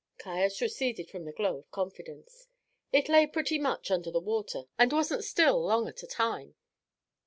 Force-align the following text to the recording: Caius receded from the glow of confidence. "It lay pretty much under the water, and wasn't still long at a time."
Caius 0.17 0.59
receded 0.61 1.11
from 1.11 1.25
the 1.25 1.31
glow 1.31 1.57
of 1.57 1.69
confidence. 1.69 2.47
"It 2.91 3.07
lay 3.07 3.27
pretty 3.27 3.59
much 3.59 3.91
under 3.91 4.09
the 4.09 4.19
water, 4.19 4.63
and 4.79 4.91
wasn't 4.91 5.23
still 5.23 5.63
long 5.63 5.87
at 5.87 6.01
a 6.01 6.07
time." 6.07 6.55